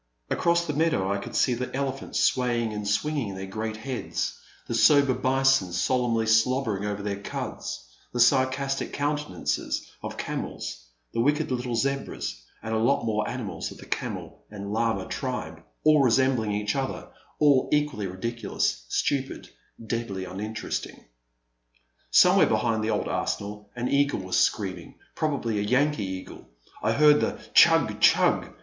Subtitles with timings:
[0.31, 4.73] Across the meadow I could see the elephants swaying and swinging their great heads, the
[4.73, 11.75] sober bison solemnly slobbering over their cuds, the sarcastic countenances of camels, the wicked little
[11.75, 16.75] zebras, and a lot more animals of the camel and llama tribe, all resembling each
[16.75, 19.49] other, all equally ridiculous, stupid,
[19.85, 21.05] deadly uninteresting.
[22.09, 26.49] Somewhere behind the old arsenal an eagle was screaming, probably a Yankee eagle;
[26.81, 27.99] I heard the tchug!
[27.99, 28.51] tchug